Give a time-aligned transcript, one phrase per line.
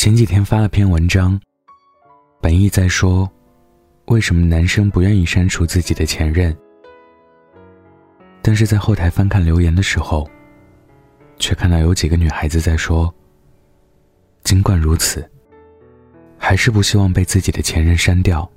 [0.00, 1.38] 前几天发了篇文章，
[2.40, 3.30] 本意在说，
[4.06, 6.56] 为什么男生不愿意删除自己的前任，
[8.40, 10.26] 但是在后台翻看留言的时候，
[11.38, 13.14] 却看到有几个女孩子在说，
[14.42, 15.30] 尽管如此，
[16.38, 18.50] 还是不希望被自己的前任删掉，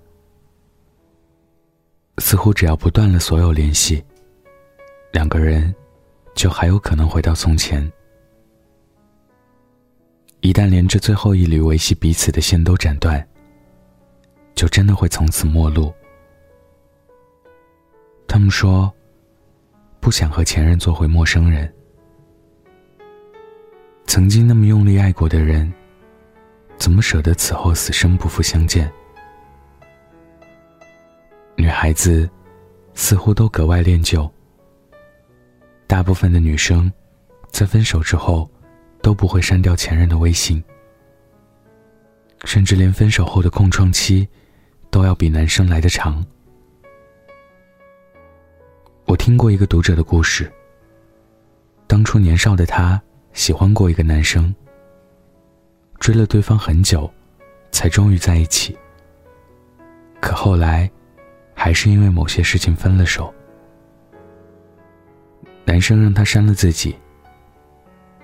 [2.19, 4.01] 似乎只要不断了所有联系，
[5.11, 5.75] 两个人
[6.35, 7.91] 就还有可能回到从前。
[10.43, 13.25] 一旦连这最后一缕维系彼此的线都斩断，
[14.53, 15.91] 就真的会从此陌路。
[18.27, 18.93] 他们说，
[20.01, 21.73] 不想和前任做回陌生人。
[24.05, 25.71] 曾经那么用力爱过的人，
[26.77, 28.91] 怎么舍得此后死生不复相见？
[31.55, 32.29] 女孩子
[32.93, 34.29] 似乎都格外恋旧。
[35.87, 36.91] 大部分的女生，
[37.49, 38.49] 在分手之后。
[39.03, 40.63] 都不会删掉前任的微信，
[42.45, 44.25] 甚至连分手后的空窗期，
[44.89, 46.25] 都要比男生来的长。
[49.05, 50.49] 我听过一个读者的故事。
[51.85, 52.99] 当初年少的他
[53.33, 54.55] 喜欢过一个男生，
[55.99, 57.11] 追了对方很久，
[57.71, 58.75] 才终于在一起。
[60.21, 60.89] 可后来，
[61.53, 63.31] 还是因为某些事情分了手。
[65.65, 66.95] 男生让他删了自己。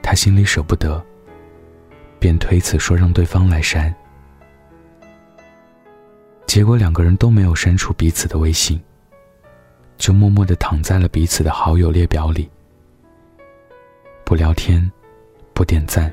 [0.10, 1.00] 他心里舍不得，
[2.18, 3.94] 便推辞说让对方来删。
[6.48, 8.82] 结果两个人都没有删除彼此的微信，
[10.00, 12.50] 就默默的躺在了彼此的好友列表里，
[14.24, 14.92] 不聊天，
[15.54, 16.12] 不点赞，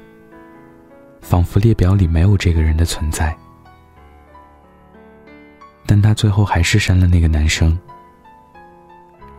[1.22, 3.34] 仿佛列表里没有这个人的存在。
[5.86, 7.78] 但他最后还是删了那个男生，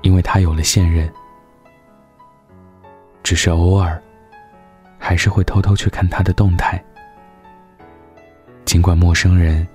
[0.01, 1.07] 因为他有了现任，
[3.21, 4.01] 只是偶尔。
[5.07, 6.83] 还是会偷偷去看他的动态，
[8.65, 9.65] 尽管陌生人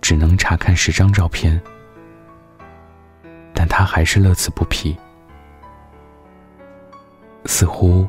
[0.00, 1.62] 只能查看十张照片，
[3.54, 4.98] 但他还是乐此不疲，
[7.44, 8.04] 似乎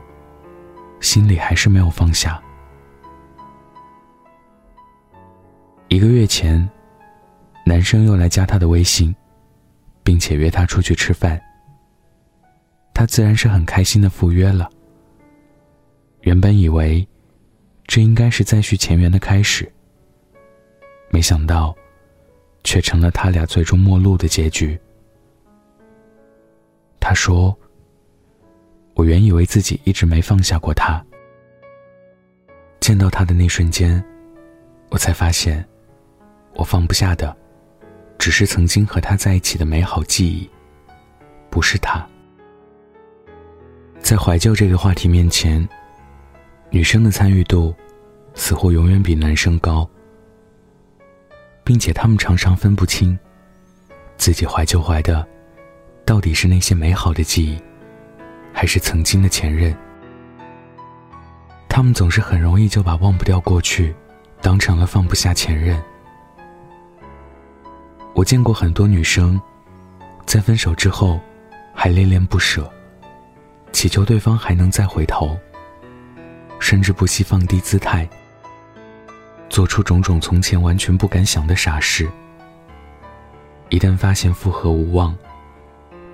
[1.01, 2.41] 心里还是没有放下。
[5.89, 6.67] 一个月前，
[7.63, 9.15] 男生又来加他的微信，
[10.03, 11.39] 并且约他出去吃饭，
[12.91, 14.67] 他自然是很开心的赴约了。
[16.25, 17.07] 原本以为，
[17.85, 19.71] 这应该是再续前缘的开始。
[21.11, 21.73] 没想到，
[22.63, 24.77] 却成了他俩最终陌路的结局。
[26.99, 27.55] 他说
[28.97, 30.99] ：“我原以为自己一直没放下过他，
[32.79, 34.03] 见到他的那瞬间，
[34.89, 35.63] 我才发现，
[36.55, 37.37] 我放不下的，
[38.17, 40.49] 只是曾经和他在一起的美好记忆，
[41.51, 42.03] 不是他。”
[44.01, 45.69] 在怀旧这个话题面前。
[46.69, 47.73] 女生的参与度
[48.33, 49.89] 似乎永远比男生高，
[51.63, 53.17] 并且他们常常分不清
[54.17, 55.25] 自己怀旧怀的
[56.05, 57.61] 到底是那些美好的记忆，
[58.53, 59.75] 还是曾经的前任。
[61.69, 63.93] 他们总是很容易就把忘不掉过去
[64.41, 65.81] 当成了放不下前任。
[68.13, 69.39] 我见过很多女生
[70.25, 71.19] 在分手之后
[71.73, 72.69] 还恋恋不舍，
[73.71, 75.37] 祈求对方还能再回头。
[76.67, 78.09] 甚至不惜放低姿态，
[79.49, 82.09] 做出种种从前完全不敢想的傻事。
[83.69, 85.15] 一旦发现复合无望，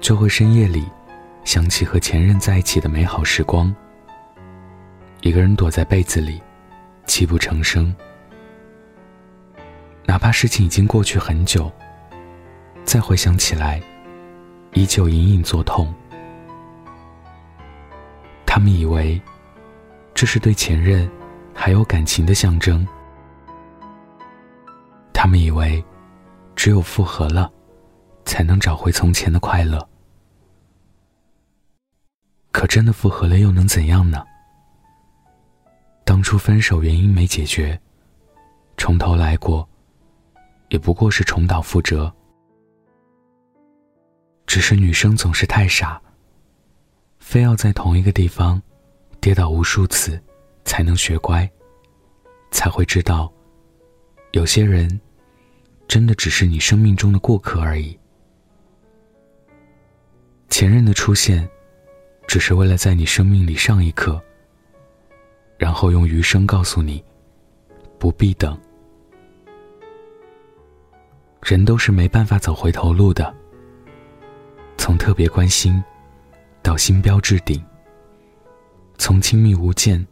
[0.02, 0.86] 就会深夜里
[1.46, 3.74] 想起和前任在一起的美好时光，
[5.22, 6.44] 一个人躲在被子里，
[7.06, 7.96] 泣不成声。
[10.04, 11.72] 哪怕事情已经过去很久，
[12.84, 13.82] 再回想起来，
[14.74, 15.94] 依旧隐隐作痛。
[18.46, 19.18] 他们以为。
[20.22, 21.10] 这是对前任
[21.52, 22.88] 还有感情的象征。
[25.12, 25.84] 他们以为，
[26.56, 27.52] 只有复合了，
[28.24, 29.84] 才能找回从前的快乐。
[32.52, 34.24] 可真的复合了又能怎样呢？
[36.06, 37.82] 当初分手原因没解决，
[38.78, 39.68] 从头来过，
[40.70, 42.14] 也不过是重蹈覆辙。
[44.46, 46.00] 只是女生总是太傻，
[47.18, 48.62] 非要在同一个地方。
[49.22, 50.20] 跌倒无数次，
[50.66, 51.48] 才能学乖，
[52.50, 53.32] 才会知道，
[54.32, 55.00] 有些人
[55.88, 57.96] 真的只是你生命中的过客而已。
[60.50, 61.48] 前任的出现，
[62.26, 64.20] 只是为了在你生命里上一课，
[65.56, 67.04] 然后用余生告诉你，
[68.00, 68.60] 不必等。
[71.44, 73.32] 人都是没办法走回头路的，
[74.78, 75.82] 从特别关心，
[76.64, 77.64] 到星标置顶。
[79.04, 80.06] 从亲密无间，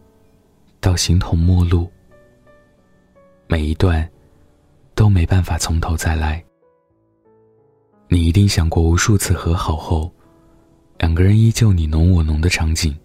[0.79, 1.87] 到形同陌路，
[3.45, 4.09] 每一段
[4.95, 6.43] 都没办法从头再来。
[8.07, 10.11] 你一定想过无数次和好后，
[10.97, 12.97] 两个人依旧你侬我侬的场景。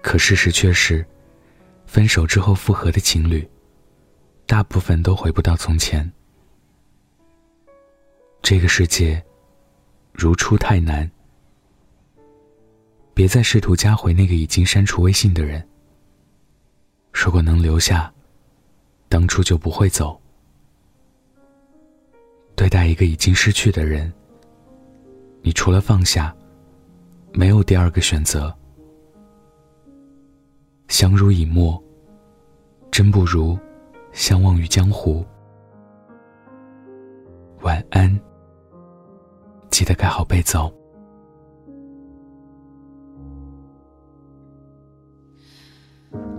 [0.00, 1.06] 可事实却是，
[1.84, 3.46] 分手之后复合的情侣，
[4.46, 6.10] 大部分都回不到从前。
[8.40, 9.22] 这个世界，
[10.14, 11.06] 如初太难。
[13.16, 15.66] 别再试图加回那个已经删除微信的人。
[17.14, 18.12] 如果能留下，
[19.08, 20.20] 当初就不会走。
[22.54, 24.12] 对待一个已经失去的人，
[25.40, 26.36] 你除了放下，
[27.32, 28.54] 没有第二个选择。
[30.88, 31.82] 相濡以沫，
[32.90, 33.58] 真不如
[34.12, 35.24] 相忘于江湖。
[37.62, 38.14] 晚安，
[39.70, 40.70] 记得盖好被子哦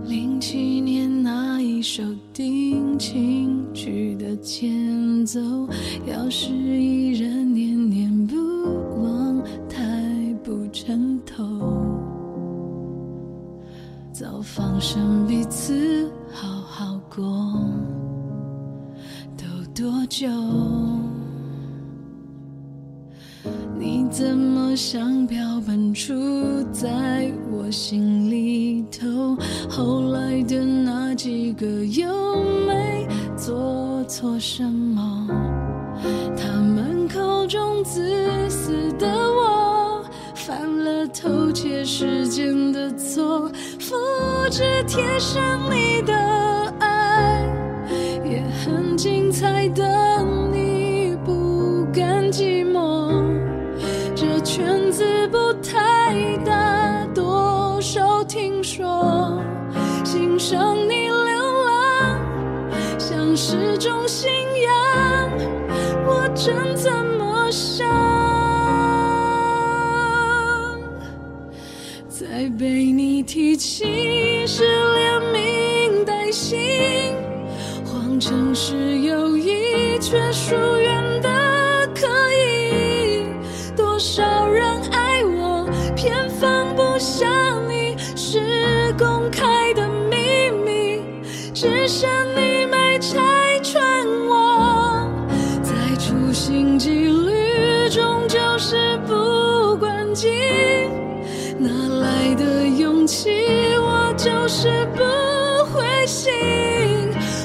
[0.08, 2.02] 零七年那一首
[2.32, 5.38] 定情曲的前奏，
[6.06, 8.34] 要是依然念念不
[9.02, 9.38] 忘，
[9.68, 11.44] 太不称头。
[14.10, 17.54] 早放生彼此，好好过，
[19.36, 19.44] 都
[19.74, 20.26] 多久？
[24.10, 29.36] 怎么像标本杵在我心里头？
[29.68, 33.06] 后来的那几个又没
[33.36, 35.28] 做错什么？
[36.36, 38.00] 他们口中自
[38.48, 40.02] 私的我，
[40.34, 43.94] 犯了偷窃时间的错，复
[44.50, 45.40] 制贴上
[45.70, 46.14] 你的
[46.80, 47.44] 爱，
[48.24, 49.87] 也很精彩的
[58.28, 59.40] 听说，
[60.04, 62.20] 欣赏你流浪，
[62.98, 64.30] 像是种信
[64.62, 65.30] 仰。
[66.06, 67.88] 我真怎么想，
[72.06, 74.62] 再被你提起是
[74.94, 76.58] 连名带姓，
[77.86, 81.47] 谎称是友谊，却疏远的。
[101.58, 101.68] 哪
[102.00, 103.30] 来的勇气？
[103.78, 105.02] 我就是不
[105.72, 106.32] 灰心。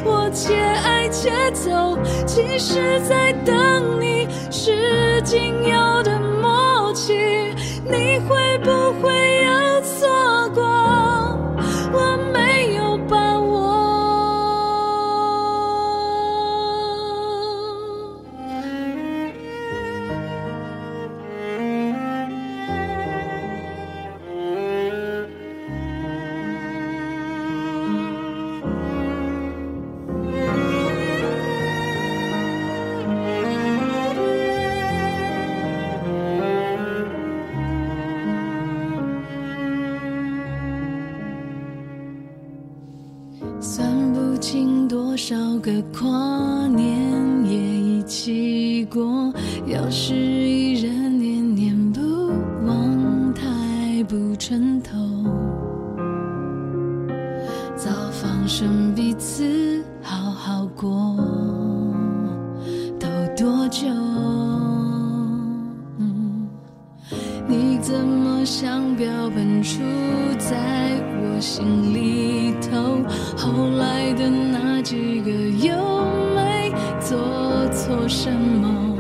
[0.04, 7.14] 我且爱且走，其实在等你，是仅有的默契。
[7.86, 8.72] 你会不
[9.02, 9.73] 会有
[54.44, 54.92] 太不称头。
[57.78, 61.16] 早放生彼此，好好过，
[63.00, 63.08] 都
[63.38, 63.88] 多久？
[67.48, 69.80] 你怎么像标本杵
[70.38, 70.58] 在
[71.22, 73.02] 我心里头？
[73.38, 75.74] 后来的那几个又
[76.36, 76.70] 没
[77.00, 77.18] 做
[77.72, 78.93] 错什么？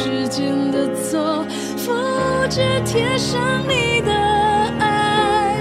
[0.00, 1.44] 时间的错，
[1.76, 1.92] 复
[2.48, 4.12] 制贴上你的
[4.78, 5.56] 爱，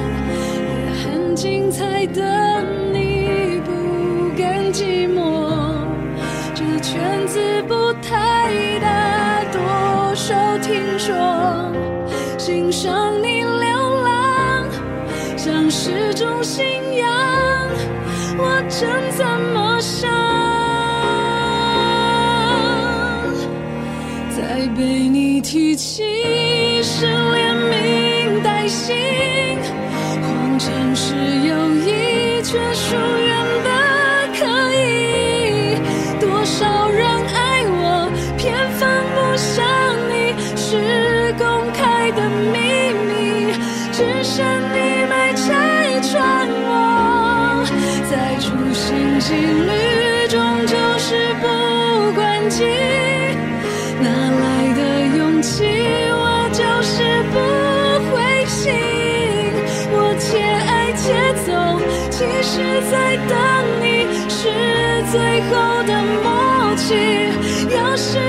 [0.61, 2.61] 也很精彩的
[2.93, 3.71] 你不
[4.37, 5.49] 甘寂寞。
[6.53, 11.15] 这圈子不太大，多少听说，
[12.37, 14.69] 欣赏你流浪，
[15.35, 16.63] 像是种信
[16.93, 17.09] 仰。
[18.37, 19.25] 我真怎
[19.55, 20.11] 么想，
[24.47, 26.01] 再被你提起
[26.81, 28.95] 是连名带姓
[30.21, 33.69] 谎称是友谊却疏远得
[34.39, 35.75] 可以
[36.21, 39.65] 多少人爱我偏放不下
[40.07, 43.51] 你是公开的秘密
[43.91, 47.65] 只剩你没拆穿我
[48.09, 53.16] 再处心积虑终究事不关己。
[62.57, 63.37] 一直在等
[63.83, 64.49] 你是
[65.11, 67.29] 最后的默契。
[67.69, 68.26] 要是